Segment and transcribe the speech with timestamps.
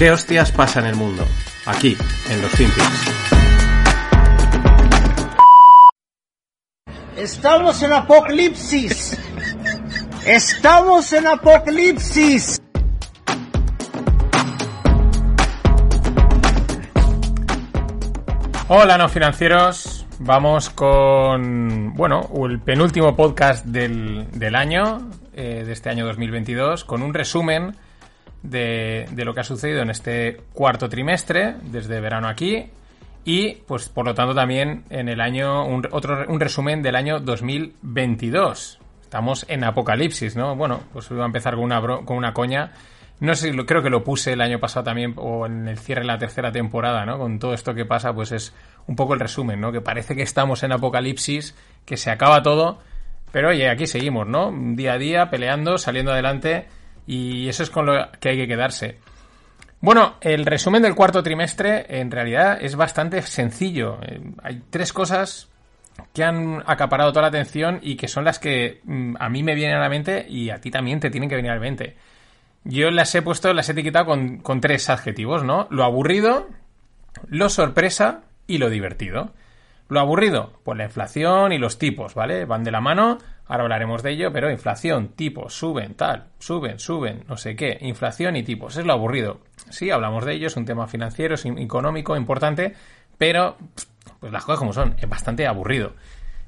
[0.00, 1.26] ¿Qué hostias pasa en el mundo?
[1.66, 1.94] Aquí,
[2.30, 3.12] en los Finpics.
[7.18, 9.20] Estamos en apocalipsis.
[10.24, 12.62] Estamos en apocalipsis.
[18.68, 20.06] Hola, no financieros.
[20.18, 27.02] Vamos con, bueno, el penúltimo podcast del, del año, eh, de este año 2022, con
[27.02, 27.76] un resumen
[28.42, 32.66] de, lo que ha sucedido en este cuarto trimestre, desde verano aquí,
[33.24, 37.20] y pues por lo tanto también en el año, un, otro, un resumen del año
[37.20, 38.78] 2022.
[39.02, 40.54] Estamos en apocalipsis, ¿no?
[40.56, 42.72] Bueno, pues voy a empezar con una, con una coña.
[43.18, 46.02] No sé, lo- creo que lo puse el año pasado también, o en el cierre
[46.02, 47.18] de la tercera temporada, ¿no?
[47.18, 48.54] Con todo esto que pasa, pues es
[48.86, 49.72] un poco el resumen, ¿no?
[49.72, 52.78] Que parece que estamos en apocalipsis, que se acaba todo,
[53.32, 54.50] pero oye, aquí seguimos, ¿no?
[54.74, 56.66] Día a día, peleando, saliendo adelante,
[57.10, 58.98] y eso es con lo que hay que quedarse.
[59.80, 63.98] Bueno, el resumen del cuarto trimestre en realidad es bastante sencillo.
[64.02, 65.48] Eh, Hay tres cosas
[66.14, 69.56] que han acaparado toda la atención y que son las que mm, a mí me
[69.56, 71.96] vienen a la mente y a ti también te tienen que venir a la mente.
[72.62, 75.66] Yo las he puesto, las he etiquetado con, con tres adjetivos, ¿no?
[75.70, 76.48] Lo aburrido,
[77.26, 79.32] lo sorpresa y lo divertido.
[79.88, 82.44] Lo aburrido, pues la inflación y los tipos, ¿vale?
[82.44, 83.18] Van de la mano,
[83.50, 88.36] ahora hablaremos de ello, pero inflación, tipos, suben, tal, suben, suben, no sé qué, inflación
[88.36, 89.40] y tipos, es lo aburrido.
[89.70, 92.74] Sí, hablamos de ello, es un tema financiero, es económico, importante,
[93.18, 93.56] pero
[94.20, 95.94] pues las cosas como son, es bastante aburrido.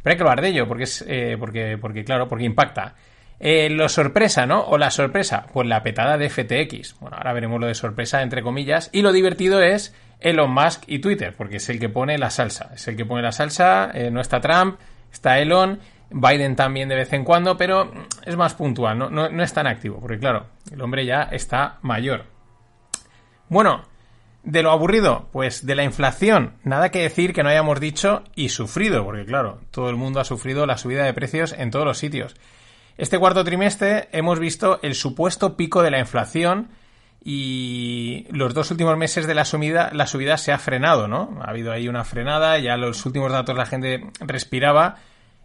[0.03, 2.95] Pero hay que hablar de ello, porque es, eh, porque, porque claro, porque impacta.
[3.41, 4.61] Eh, lo sorpresa, ¿no?
[4.63, 7.01] O la sorpresa, pues la petada de FTX.
[7.01, 8.91] Bueno, ahora veremos lo de sorpresa, entre comillas.
[8.93, 12.71] Y lo divertido es Elon Musk y Twitter, porque es el que pone la salsa.
[12.75, 14.79] Es el que pone la salsa, eh, no está Trump,
[15.13, 15.81] está Elon,
[16.13, 17.93] Biden también de vez en cuando, pero
[18.25, 22.27] es más puntual, no, es tan activo, porque claro, el hombre ya está mayor.
[23.49, 23.85] Bueno,
[24.43, 28.49] de lo aburrido, pues de la inflación, nada que decir que no hayamos dicho y
[28.49, 31.99] sufrido, porque claro, todo el mundo ha sufrido la subida de precios en todos los
[31.99, 32.35] sitios.
[32.99, 36.69] Este cuarto trimestre hemos visto el supuesto pico de la inflación
[37.25, 41.39] y los dos últimos meses de la subida, la subida se ha frenado, ¿no?
[41.43, 44.97] Ha habido ahí una frenada, ya los últimos datos la gente respiraba,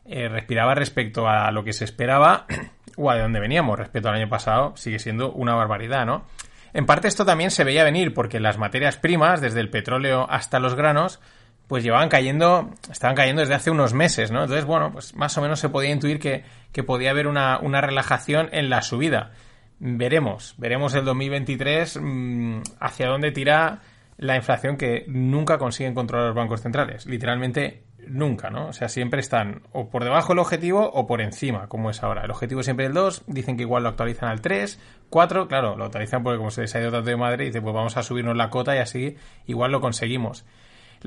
[0.08, 2.46] eh, respiraba respecto a lo que se esperaba
[2.98, 6.26] o a de dónde veníamos respecto al año pasado, sigue siendo una barbaridad, ¿no?
[6.74, 10.60] En parte esto también se veía venir porque las materias primas, desde el petróleo hasta
[10.60, 11.20] los granos,
[11.68, 14.44] pues llevaban cayendo, estaban cayendo desde hace unos meses, ¿no?
[14.44, 17.82] Entonces, bueno, pues más o menos se podía intuir que, que podía haber una, una
[17.82, 19.32] relajación en la subida.
[19.80, 23.82] Veremos, veremos el 2023 mmm, hacia dónde tira
[24.18, 27.06] la inflación que nunca consiguen controlar los bancos centrales.
[27.06, 28.68] Literalmente nunca, ¿no?
[28.68, 32.24] O sea, siempre están o por debajo del objetivo o por encima, como es ahora.
[32.24, 34.80] El objetivo es siempre el 2, dicen que igual lo actualizan al 3,
[35.10, 37.74] 4, claro, lo actualizan porque como se les ha ido tanto de madre, dice, pues
[37.74, 40.46] vamos a subirnos la cota y así igual lo conseguimos.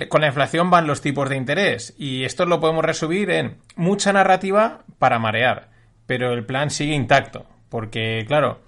[0.09, 4.13] Con la inflación van los tipos de interés y esto lo podemos resumir en mucha
[4.13, 5.71] narrativa para marear,
[6.07, 8.61] pero el plan sigue intacto, porque claro,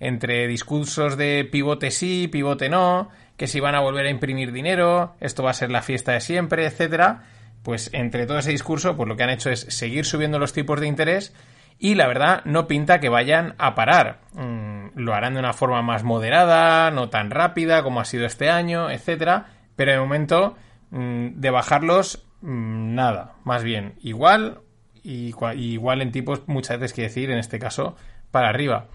[0.00, 5.14] entre discursos de pivote sí, pivote no, que si van a volver a imprimir dinero,
[5.20, 7.24] esto va a ser la fiesta de siempre, etcétera,
[7.62, 10.80] pues entre todo ese discurso, pues lo que han hecho es seguir subiendo los tipos
[10.80, 11.34] de interés
[11.78, 14.20] y la verdad no pinta que vayan a parar.
[14.34, 18.50] Mm, lo harán de una forma más moderada, no tan rápida como ha sido este
[18.50, 20.56] año, etcétera, pero de momento
[20.90, 24.60] mm, de bajarlos mm, nada, más bien igual
[25.02, 27.96] y igual en tipos muchas veces que decir en este caso
[28.30, 28.88] para arriba.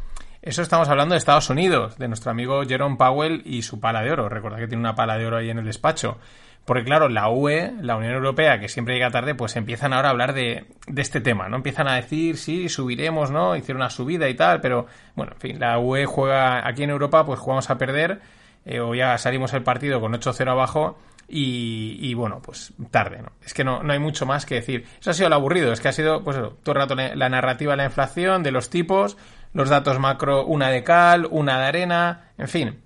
[0.46, 4.12] Eso estamos hablando de Estados Unidos, de nuestro amigo Jerome Powell y su pala de
[4.12, 4.30] oro.
[4.30, 6.20] Recordad que tiene una pala de oro ahí en el despacho.
[6.66, 10.12] Porque claro, la UE, la Unión Europea, que siempre llega tarde, pues empiezan ahora a
[10.12, 11.58] hablar de, de, este tema, ¿no?
[11.58, 13.56] Empiezan a decir, sí, subiremos, ¿no?
[13.56, 17.24] Hicieron una subida y tal, pero bueno, en fin, la UE juega aquí en Europa,
[17.24, 18.20] pues jugamos a perder,
[18.66, 20.98] eh, o ya salimos el partido con 8-0 abajo,
[21.28, 23.32] y, y, bueno, pues tarde, ¿no?
[23.44, 24.86] Es que no, no hay mucho más que decir.
[25.00, 27.74] Eso ha sido lo aburrido, es que ha sido, pues todo el rato la narrativa
[27.74, 29.18] de la inflación, de los tipos,
[29.54, 32.80] los datos macro, una de cal, una de arena, en fin.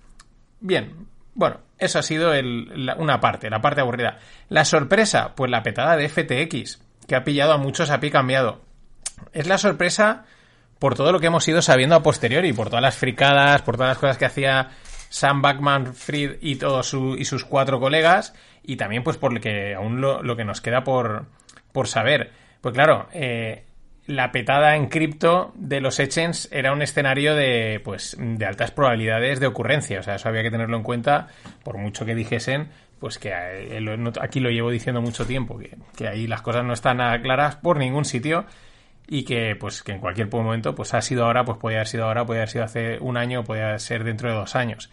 [0.60, 4.18] Bien, bueno, eso ha sido la, una parte, la parte aburrida.
[4.48, 8.60] La sorpresa, pues la petada de FTX, que ha pillado a muchos a pie cambiado.
[9.32, 10.24] Es la sorpresa
[10.78, 13.90] por todo lo que hemos ido sabiendo a posteriori, por todas las fricadas, por todas
[13.90, 14.70] las cosas que hacía
[15.10, 19.74] Sam Backman Fried y todos y sus cuatro colegas, y también pues por lo que
[19.74, 21.26] aún lo, lo que nos queda por,
[21.72, 22.32] por saber.
[22.60, 23.64] Pues claro, eh,
[24.10, 29.38] la petada en cripto de los exchanges era un escenario de, pues, de altas probabilidades
[29.38, 30.00] de ocurrencia.
[30.00, 31.28] O sea, eso había que tenerlo en cuenta,
[31.62, 36.26] por mucho que dijesen, pues que aquí lo llevo diciendo mucho tiempo, que, que ahí
[36.26, 38.46] las cosas no están nada claras por ningún sitio
[39.06, 42.04] y que pues que en cualquier momento pues ha sido ahora, pues puede haber sido
[42.04, 44.90] ahora, puede haber sido hace un año, puede ser dentro de dos años.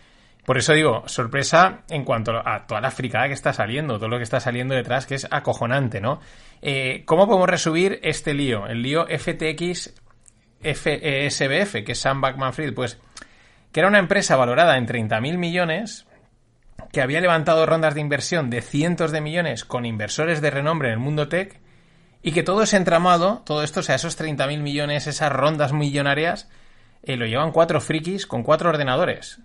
[0.47, 4.15] Por eso digo, sorpresa en cuanto a toda la fricada que está saliendo, todo lo
[4.15, 6.21] que está saliendo detrás, que es acojonante, ¿no?
[6.61, 8.65] Eh, ¿Cómo podemos resumir este lío?
[8.65, 9.93] El lío FTX
[10.61, 12.97] FSBF, e que es Sam Backman Fried, pues
[13.73, 16.07] que era una empresa valorada en 30.000 millones,
[16.93, 20.93] que había levantado rondas de inversión de cientos de millones con inversores de renombre en
[20.93, 21.59] el mundo tech,
[22.23, 26.49] y que todo ese entramado, todo esto, o sea, esos 30.000 millones, esas rondas millonarias,
[27.03, 29.41] eh, lo llevan cuatro frikis con cuatro ordenadores.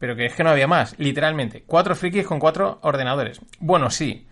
[0.00, 1.62] Pero que es que no había más, literalmente.
[1.66, 3.40] Cuatro frikis con cuatro ordenadores.
[3.60, 4.26] Bueno, sí.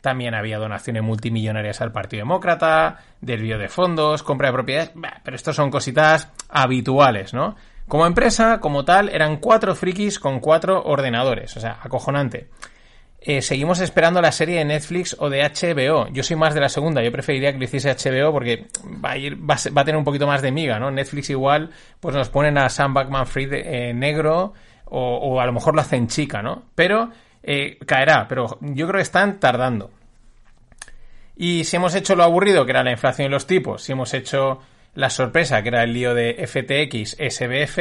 [0.00, 4.90] También había donaciones multimillonarias al Partido Demócrata, desvío de fondos, compra de propiedades.
[5.22, 7.54] pero estos son cositas habituales, ¿no?
[7.86, 11.56] Como empresa, como tal, eran cuatro frikis con cuatro ordenadores.
[11.56, 12.48] O sea, acojonante.
[13.20, 16.08] Eh, seguimos esperando la serie de Netflix o de HBO.
[16.12, 17.02] Yo soy más de la segunda.
[17.02, 20.42] Yo preferiría que lo hiciese HBO porque va a, va a, tener un poquito más
[20.42, 20.90] de miga, ¿no?
[20.90, 21.70] Netflix igual,
[22.00, 24.52] pues nos ponen a Sam Backman Fried eh, negro
[24.86, 26.64] o, a lo mejor lo hacen chica, ¿no?
[26.74, 27.10] Pero
[27.42, 29.90] eh, caerá, pero yo creo que están tardando.
[31.36, 34.14] Y si hemos hecho lo aburrido, que era la inflación y los tipos, si hemos
[34.14, 34.60] hecho
[34.94, 37.78] la sorpresa, que era el lío de FTX, SBF,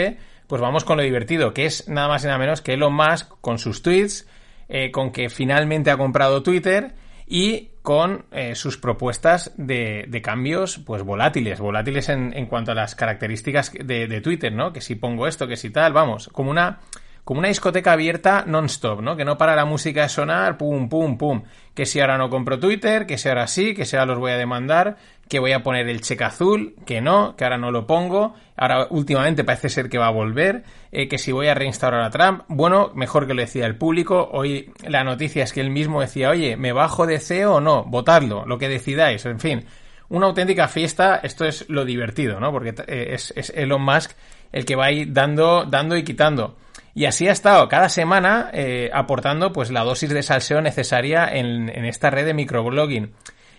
[0.47, 3.29] pues vamos con lo divertido, que es nada más y nada menos que Elon Musk
[3.41, 4.27] con sus tweets,
[4.69, 6.94] eh, con que finalmente ha comprado Twitter
[7.27, 12.95] y con eh, sus propuestas de, cambios pues volátiles, volátiles en, en cuanto a las
[12.95, 14.71] características de, de, Twitter, ¿no?
[14.71, 16.80] Que si pongo esto, que si tal, vamos, como una
[17.24, 19.15] como una discoteca abierta non-stop, ¿no?
[19.15, 21.44] Que no para la música de sonar, pum, pum, pum.
[21.74, 24.31] Que si ahora no compro Twitter, que si ahora sí, que si ahora los voy
[24.31, 24.97] a demandar,
[25.29, 28.87] que voy a poner el cheque azul, que no, que ahora no lo pongo, ahora
[28.89, 32.43] últimamente parece ser que va a volver, eh, que si voy a reinstaurar a Trump,
[32.47, 36.29] bueno, mejor que lo decía el público, hoy la noticia es que él mismo decía,
[36.29, 37.83] oye, ¿me bajo de CEO o no?
[37.85, 39.65] Votadlo, lo que decidáis, en fin.
[40.09, 42.51] Una auténtica fiesta, esto es lo divertido, ¿no?
[42.51, 44.11] Porque eh, es, Elon Musk
[44.51, 46.55] el que va ahí dando, dando y quitando.
[46.95, 51.69] Y así ha estado cada semana eh, aportando pues la dosis de salseo necesaria en,
[51.69, 53.11] esta red de microblogging.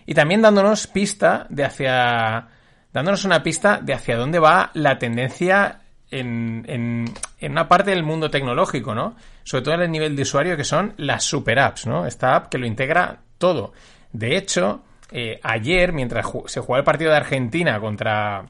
[0.05, 2.47] Y también dándonos pista de hacia.
[2.93, 5.81] dándonos una pista de hacia dónde va la tendencia
[6.11, 7.05] en, en,
[7.39, 9.15] en, una parte del mundo tecnológico, ¿no?
[9.43, 12.05] Sobre todo en el nivel de usuario que son las super apps, ¿no?
[12.05, 13.73] Esta app que lo integra todo.
[14.11, 18.45] De hecho, eh, ayer, mientras se jugaba el partido de Argentina contra,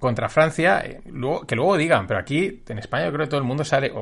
[0.00, 3.40] contra Francia, eh, luego, que luego digan, pero aquí en España yo creo que todo
[3.40, 3.92] el mundo sale,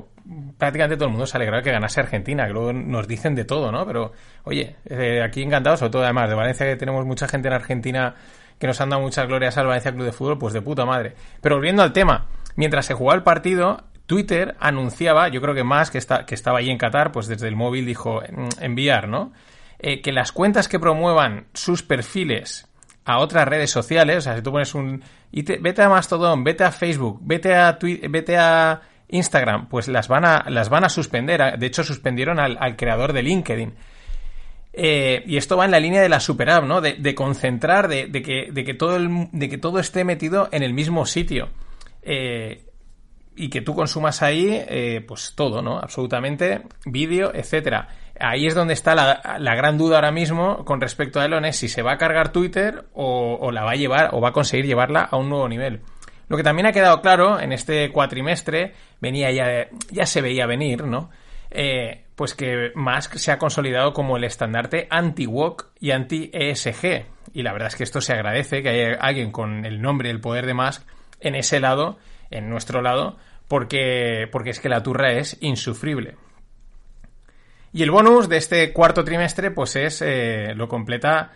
[0.58, 3.70] prácticamente todo el mundo se alegró que ganase Argentina, que luego nos dicen de todo,
[3.70, 3.86] ¿no?
[3.86, 4.12] Pero,
[4.44, 8.14] oye, eh, aquí encantados, sobre todo además de Valencia, que tenemos mucha gente en Argentina
[8.58, 11.14] que nos han dado muchas glorias al Valencia Club de Fútbol, pues de puta madre.
[11.40, 15.90] Pero volviendo al tema, mientras se jugaba el partido, Twitter anunciaba, yo creo que más
[15.90, 19.32] que, está, que estaba ahí en Qatar, pues desde el móvil dijo mm, enviar, ¿no?
[19.78, 22.71] Eh, que las cuentas que promuevan sus perfiles
[23.04, 25.02] a otras redes sociales, o sea, si tú pones un...
[25.32, 27.78] Vete a Mastodon, vete a Facebook, vete a,
[28.08, 31.58] vete a Instagram, pues las van a, las van a suspender.
[31.58, 33.74] De hecho, suspendieron al, creador de LinkedIn.
[34.74, 36.80] Eh, y esto va en la línea de la super app, ¿no?
[36.80, 40.72] De, concentrar, de, que, de, que todo el, de que todo esté metido en el
[40.72, 41.50] mismo sitio.
[42.02, 42.66] Eh,
[43.36, 45.78] y que tú consumas ahí, eh, pues todo, ¿no?
[45.78, 47.88] Absolutamente, vídeo, etcétera.
[48.22, 51.68] Ahí es donde está la, gran duda ahora mismo con respecto a Elon, es si
[51.68, 54.64] se va a cargar Twitter o, o, la va a llevar o va a conseguir
[54.64, 55.80] llevarla a un nuevo nivel.
[56.28, 60.84] Lo que también ha quedado claro en este cuatrimestre, venía ya, ya se veía venir,
[60.84, 61.10] ¿no?
[61.50, 67.06] Eh, pues que Musk se ha consolidado como el estandarte anti-WOC y anti-ESG.
[67.34, 70.12] Y la verdad es que esto se agradece que haya alguien con el nombre y
[70.12, 70.82] el poder de Musk
[71.20, 71.98] en ese lado
[72.30, 76.16] en nuestro lado porque, porque es que la turra es insufrible.
[77.72, 81.32] Y el bonus de este cuarto trimestre, pues es, eh, lo completa,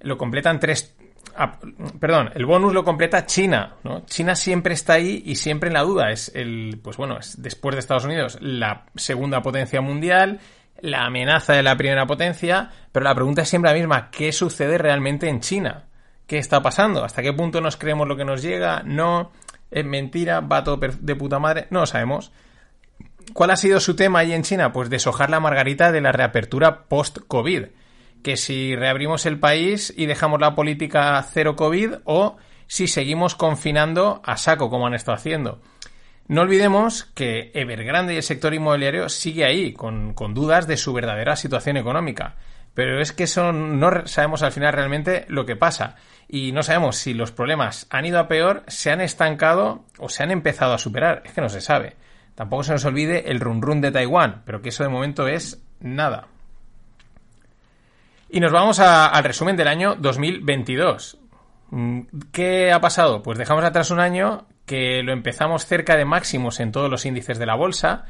[0.00, 0.94] lo completan tres,
[1.36, 1.58] ah,
[1.98, 4.04] perdón, el bonus lo completa China, ¿no?
[4.04, 6.10] China siempre está ahí y siempre en la duda.
[6.10, 10.40] Es el, pues bueno, es después de Estados Unidos la segunda potencia mundial,
[10.82, 14.76] la amenaza de la primera potencia, pero la pregunta es siempre la misma, ¿qué sucede
[14.76, 15.84] realmente en China?
[16.26, 17.04] ¿Qué está pasando?
[17.04, 18.82] ¿Hasta qué punto nos creemos lo que nos llega?
[18.84, 19.32] No
[19.70, 22.32] es mentira, va todo de puta madre, no lo sabemos.
[23.32, 24.72] ¿Cuál ha sido su tema ahí en China?
[24.72, 27.66] Pues deshojar la margarita de la reapertura post-COVID.
[28.22, 34.20] Que si reabrimos el país y dejamos la política cero COVID o si seguimos confinando
[34.24, 35.60] a saco como han estado haciendo.
[36.28, 40.92] No olvidemos que Evergrande y el sector inmobiliario sigue ahí, con, con dudas de su
[40.92, 42.36] verdadera situación económica.
[42.74, 45.96] Pero es que eso no sabemos al final realmente lo que pasa.
[46.28, 50.22] Y no sabemos si los problemas han ido a peor, se han estancado o se
[50.22, 51.22] han empezado a superar.
[51.24, 51.96] Es que no se sabe.
[52.34, 55.62] Tampoco se nos olvide el run run de Taiwán, pero que eso de momento es
[55.80, 56.28] nada.
[58.28, 61.18] Y nos vamos al resumen del año 2022.
[61.70, 62.00] Mm,
[62.32, 63.22] ¿Qué ha pasado?
[63.22, 67.38] Pues dejamos atrás un año que lo empezamos cerca de máximos en todos los índices
[67.38, 68.04] de la bolsa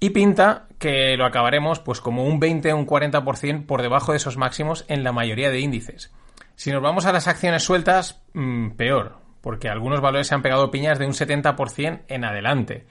[0.00, 4.18] y pinta que lo acabaremos pues como un 20 o un 40% por debajo de
[4.18, 6.12] esos máximos en la mayoría de índices.
[6.56, 10.70] Si nos vamos a las acciones sueltas, mm, peor, porque algunos valores se han pegado
[10.70, 12.86] piñas de un 70% en adelante.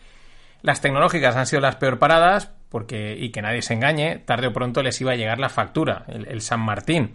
[0.64, 4.54] Las tecnológicas han sido las peor paradas, porque, y que nadie se engañe, tarde o
[4.54, 7.14] pronto les iba a llegar la factura, el, San Martín.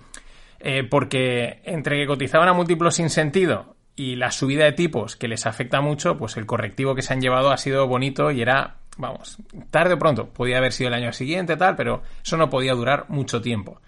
[0.60, 5.28] Eh, porque entre que cotizaban a múltiplos sin sentido y la subida de tipos que
[5.28, 8.76] les afecta mucho, pues el correctivo que se han llevado ha sido bonito y era
[8.98, 9.38] vamos,
[9.70, 13.06] tarde o pronto, podía haber sido el año siguiente, tal, pero eso no podía durar
[13.08, 13.80] mucho tiempo.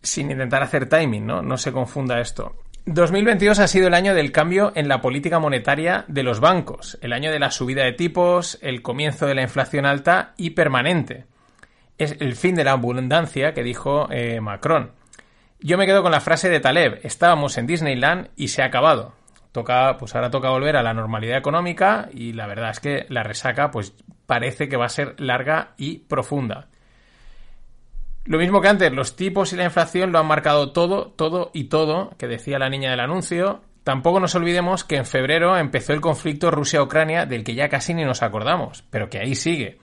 [0.00, 1.42] Sin intentar hacer timing, ¿no?
[1.42, 2.54] No se confunda esto.
[2.86, 7.14] 2022 ha sido el año del cambio en la política monetaria de los bancos, el
[7.14, 11.24] año de la subida de tipos, el comienzo de la inflación alta y permanente.
[11.96, 14.92] Es el fin de la abundancia que dijo eh, Macron.
[15.60, 19.14] Yo me quedo con la frase de Taleb, estábamos en Disneyland y se ha acabado.
[19.50, 23.22] Toca, pues ahora toca volver a la normalidad económica y la verdad es que la
[23.22, 23.94] resaca pues
[24.26, 26.68] parece que va a ser larga y profunda.
[28.26, 31.64] Lo mismo que antes, los tipos y la inflación lo han marcado todo, todo y
[31.64, 33.60] todo, que decía la niña del anuncio.
[33.84, 38.02] Tampoco nos olvidemos que en febrero empezó el conflicto Rusia-Ucrania del que ya casi ni
[38.02, 39.78] nos acordamos, pero que ahí sigue,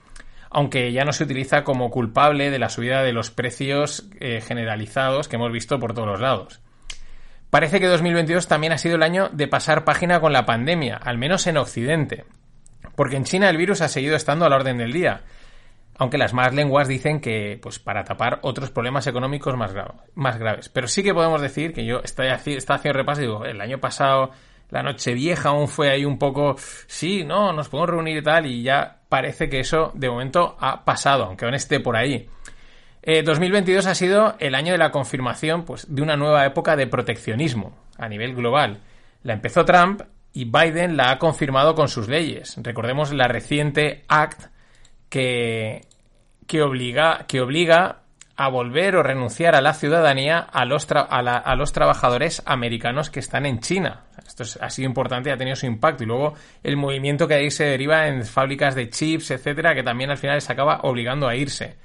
[0.50, 5.28] aunque ya no se utiliza como culpable de la subida de los precios eh, generalizados
[5.28, 6.60] que hemos visto por todos los lados.
[7.52, 11.16] Parece que 2022 también ha sido el año de pasar página con la pandemia, al
[11.16, 12.24] menos en Occidente.
[12.96, 15.20] Porque en China el virus ha seguido estando a la orden del día.
[15.98, 19.72] Aunque las malas lenguas dicen que, pues, para tapar otros problemas económicos más,
[20.14, 20.68] más graves.
[20.68, 23.78] Pero sí que podemos decir que yo estoy, estoy haciendo repaso y digo, el año
[23.78, 24.30] pasado,
[24.70, 26.56] la noche vieja aún fue ahí un poco,
[26.86, 30.84] sí, no, nos podemos reunir y tal, y ya parece que eso de momento ha
[30.84, 32.26] pasado, aunque aún esté por ahí.
[33.04, 36.86] 2022 eh, ha sido el año de la confirmación pues, de una nueva época de
[36.86, 38.80] proteccionismo a nivel global.
[39.22, 42.56] La empezó Trump y Biden la ha confirmado con sus leyes.
[42.62, 44.51] Recordemos la reciente Act
[45.12, 45.82] que,
[46.46, 47.98] que, obliga, que obliga
[48.34, 53.44] a volver o renunciar a la ciudadanía a los, a, los trabajadores americanos que están
[53.44, 54.04] en China.
[54.26, 56.02] Esto ha sido importante y ha tenido su impacto.
[56.02, 60.10] Y luego el movimiento que ahí se deriva en fábricas de chips, etcétera, que también
[60.10, 61.76] al final les acaba obligando a irse.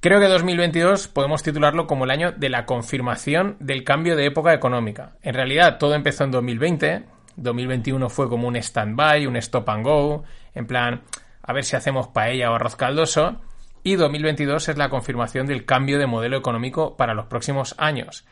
[0.00, 4.52] Creo que 2022 podemos titularlo como el año de la confirmación del cambio de época
[4.52, 5.12] económica.
[5.22, 7.04] En realidad todo empezó en 2020,
[7.36, 10.24] 2021 fue como un stand-by, un stop and go,
[10.56, 11.02] en plan,
[11.50, 13.40] a ver si hacemos paella o arroz caldoso,
[13.82, 18.24] y 2022 es la confirmación del cambio de modelo económico para los próximos años.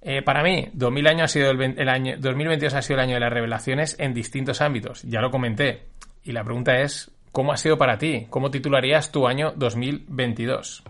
[0.00, 3.20] Eh, para mí, 2000 año ha sido el, año, 2022 ha sido el año de
[3.20, 5.84] las revelaciones en distintos ámbitos, ya lo comenté.
[6.24, 8.26] Y la pregunta es, ¿cómo ha sido para ti?
[8.30, 10.82] ¿Cómo titularías tu año 2022?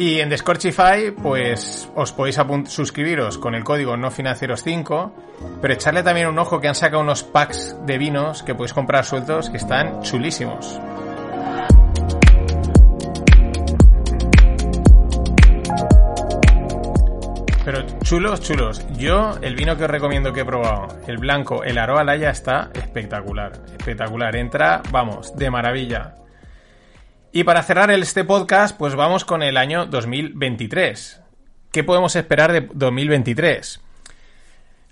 [0.00, 5.12] Y en Scorchify, pues os podéis suscribiros con el código no financieros 5,
[5.60, 9.04] pero echarle también un ojo que han sacado unos packs de vinos que podéis comprar
[9.04, 10.80] sueltos que están chulísimos.
[17.62, 18.86] Pero chulos, chulos.
[18.96, 22.70] Yo, el vino que os recomiendo que he probado, el blanco, el Aroa Laya, está
[22.72, 23.52] espectacular.
[23.78, 24.34] Espectacular.
[24.34, 26.14] Entra, vamos, de maravilla.
[27.32, 31.22] Y para cerrar este podcast, pues vamos con el año 2023.
[31.70, 33.80] ¿Qué podemos esperar de 2023?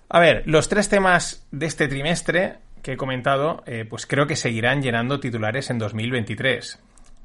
[0.09, 4.37] A ver, los tres temas de este trimestre que he comentado, eh, pues creo que
[4.37, 6.79] seguirán llenando titulares en 2023.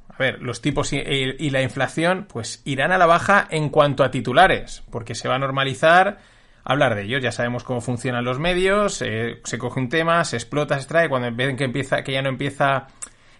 [0.10, 4.10] A ver, los tipos y, la inflación, pues irán a la baja en cuanto a
[4.10, 6.18] titulares, porque se va a normalizar
[6.64, 7.22] hablar de ellos.
[7.22, 11.08] Ya sabemos cómo funcionan los medios, eh, se coge un tema, se explota, se extrae,
[11.08, 12.88] cuando ven que empieza, que ya no empieza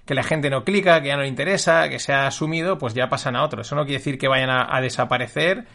[0.06, 2.94] que la gente no clica, que ya no le interesa, que se ha asumido, pues
[2.94, 3.62] ya pasan a otro.
[3.62, 5.66] Eso no quiere decir que vayan a, desaparecer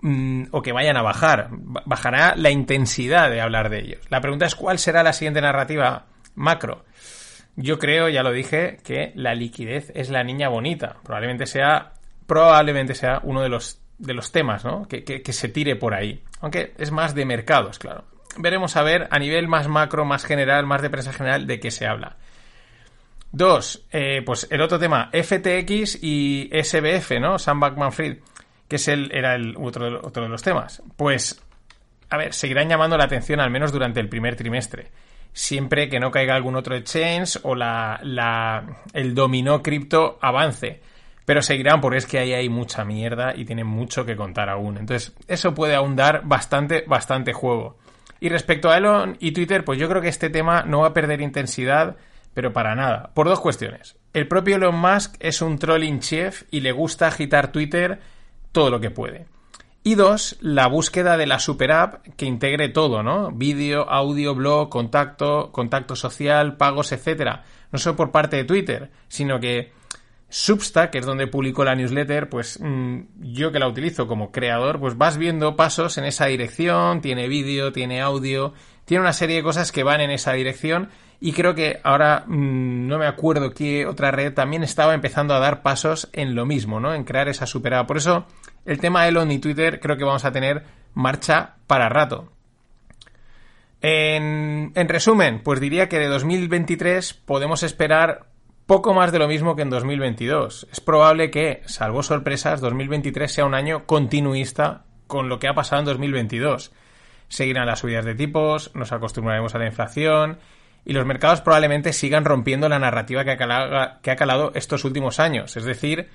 [0.00, 1.48] mm, o que vayan a bajar.
[1.50, 4.00] Bajará la intensidad de hablar de ellos.
[4.10, 6.84] La pregunta es cuál será la siguiente narrativa macro.
[7.56, 10.96] Yo creo, ya lo dije, que la liquidez es la niña bonita.
[11.02, 11.92] Probablemente sea,
[12.26, 14.86] probablemente sea uno de los, de los temas, ¿no?
[14.86, 16.22] Que, que se tire por ahí.
[16.40, 18.04] Aunque es más de mercados, claro.
[18.36, 21.70] Veremos a ver a nivel más macro, más general, más de prensa general, de qué
[21.70, 22.16] se habla.
[23.36, 27.36] Dos, eh, pues el otro tema, FTX y SBF, ¿no?
[27.36, 28.18] Sam Bankman-Fried,
[28.68, 30.80] que es el, era otro, otro de los temas.
[30.96, 31.42] Pues,
[32.10, 34.92] a ver, seguirán llamando la atención al menos durante el primer trimestre.
[35.32, 40.80] Siempre que no caiga algún otro exchange o la, la, el dominó cripto avance.
[41.24, 44.78] Pero seguirán porque es que ahí hay mucha mierda y tienen mucho que contar aún.
[44.78, 47.78] Entonces, eso puede aún dar bastante, bastante juego.
[48.20, 50.94] Y respecto a Elon y Twitter, pues yo creo que este tema no va a
[50.94, 51.96] perder intensidad,
[52.34, 53.10] pero para nada.
[53.14, 53.96] Por dos cuestiones.
[54.12, 58.00] El propio Elon Musk es un trolling chef y le gusta agitar Twitter
[58.52, 59.26] todo lo que puede.
[59.82, 63.30] Y dos, la búsqueda de la super app que integre todo, ¿no?
[63.30, 67.44] Vídeo, audio, blog, contacto, contacto social, pagos, etcétera.
[67.70, 69.72] No solo por parte de Twitter, sino que
[70.30, 74.80] Substack, que es donde publicó la newsletter, pues mm, yo que la utilizo como creador,
[74.80, 79.42] pues vas viendo pasos en esa dirección, tiene vídeo, tiene audio, tiene una serie de
[79.42, 80.88] cosas que van en esa dirección
[81.20, 85.38] y creo que ahora mm, no me acuerdo qué otra red también estaba empezando a
[85.38, 86.94] dar pasos en lo mismo, ¿no?
[86.94, 87.86] En crear esa superada.
[87.86, 88.26] Por eso
[88.64, 92.30] el tema Elon y Twitter creo que vamos a tener marcha para rato.
[93.80, 98.26] En, en resumen, pues diría que de 2023 podemos esperar
[98.66, 100.68] poco más de lo mismo que en 2022.
[100.72, 105.80] Es probable que, salvo sorpresas, 2023 sea un año continuista con lo que ha pasado
[105.80, 106.72] en 2022.
[107.28, 110.38] Seguirán las subidas de tipos, nos acostumbraremos a la inflación
[110.84, 114.84] y los mercados probablemente sigan rompiendo la narrativa que ha calado, que ha calado estos
[114.84, 115.56] últimos años.
[115.56, 116.08] Es decir,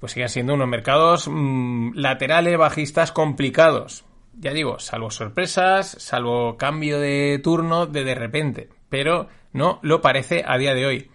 [0.00, 4.04] pues sigan siendo unos mercados mmm, laterales, bajistas, complicados.
[4.34, 8.68] Ya digo, salvo sorpresas, salvo cambio de turno de de repente.
[8.88, 11.10] Pero no lo parece a día de hoy.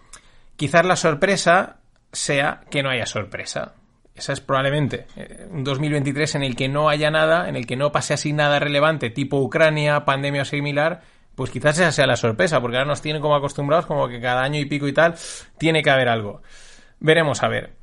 [0.55, 1.77] Quizás la sorpresa
[2.11, 3.73] sea que no haya sorpresa.
[4.15, 7.75] Esa es probablemente eh, un 2023 en el que no haya nada, en el que
[7.75, 11.03] no pase así nada relevante, tipo Ucrania, pandemia o similar,
[11.37, 14.41] pues quizás esa sea la sorpresa, porque ahora nos tienen como acostumbrados, como que cada
[14.41, 15.13] año y pico y tal,
[15.59, 16.41] tiene que haber algo.
[16.99, 17.75] Veremos a ver.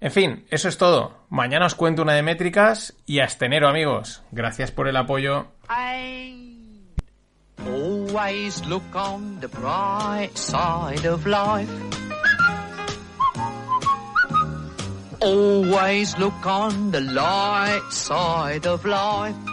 [0.00, 1.24] En fin, eso es todo.
[1.28, 4.22] Mañana os cuento una de métricas y hasta enero, amigos.
[4.30, 5.48] Gracias por el apoyo.
[7.66, 11.68] Always look on the bright side of life.
[15.20, 19.49] Always look on the light side of life.